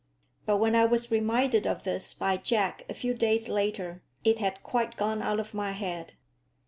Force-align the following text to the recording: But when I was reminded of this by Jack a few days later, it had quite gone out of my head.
But 0.47 0.57
when 0.57 0.73
I 0.73 0.85
was 0.85 1.11
reminded 1.11 1.67
of 1.67 1.83
this 1.83 2.15
by 2.15 2.35
Jack 2.37 2.85
a 2.89 2.93
few 2.95 3.13
days 3.13 3.47
later, 3.47 4.01
it 4.23 4.39
had 4.39 4.63
quite 4.63 4.97
gone 4.97 5.21
out 5.21 5.39
of 5.39 5.53
my 5.53 5.73
head. 5.73 6.13